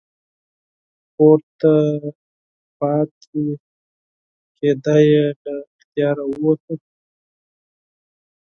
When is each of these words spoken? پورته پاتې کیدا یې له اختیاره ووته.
پورته 1.15 1.73
پاتې 2.77 3.45
کیدا 4.57 4.97
یې 5.09 5.25
له 5.43 5.53
اختیاره 5.73 6.25
ووته. 6.29 6.73